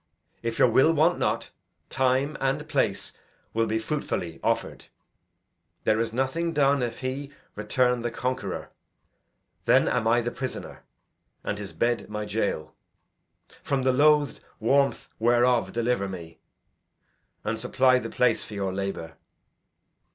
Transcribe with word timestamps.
If 0.41 0.57
your 0.57 0.67
will 0.67 0.91
want 0.93 1.19
not, 1.19 1.51
time 1.91 2.35
and 2.41 2.67
place 2.67 3.13
will 3.53 3.67
be 3.67 3.77
fruitfully 3.77 4.39
offer'd. 4.43 4.87
There 5.83 5.99
is 5.99 6.11
nothing 6.11 6.53
done, 6.53 6.81
if 6.81 7.01
he 7.01 7.31
return 7.55 8.01
the 8.01 8.09
conqueror. 8.09 8.71
Then 9.65 9.87
am 9.87 10.07
I 10.07 10.21
the 10.21 10.31
prisoner, 10.31 10.81
and 11.43 11.59
his 11.59 11.71
bed 11.71 12.09
my 12.09 12.25
jail; 12.25 12.73
from 13.61 13.83
the 13.83 13.93
loathed 13.93 14.39
warmth 14.59 15.07
whereof 15.19 15.71
deliver 15.71 16.09
me, 16.09 16.39
and 17.43 17.59
supply 17.59 17.99
the 17.99 18.09
place 18.09 18.43
for 18.43 18.55
your 18.55 18.73
labour. 18.73 19.17